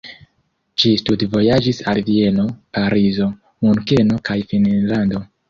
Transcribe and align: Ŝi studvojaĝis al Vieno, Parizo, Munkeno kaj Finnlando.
Ŝi 0.83 0.93
studvojaĝis 1.01 1.81
al 1.91 1.99
Vieno, 2.07 2.47
Parizo, 2.79 3.29
Munkeno 3.69 4.19
kaj 4.31 4.41
Finnlando. 4.51 5.25